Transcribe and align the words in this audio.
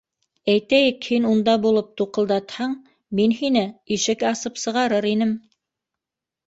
Әйтәйек, 0.53 1.09
һин 1.11 1.27
унда 1.31 1.55
булып, 1.67 1.91
туҡылдатһаң, 2.01 2.73
мин 3.21 3.39
һине 3.43 3.67
ишек 3.99 4.27
асып 4.35 4.61
сығарыр 4.67 5.11
инем. 5.17 5.39